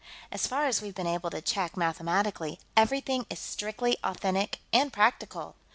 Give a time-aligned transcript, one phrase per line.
[0.31, 5.53] As far as we've been able to check mathematically, everything is strictly authentic and practical.